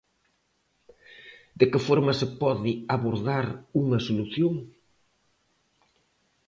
[1.59, 3.45] De que forma se pode abordar
[3.81, 4.53] unha solución?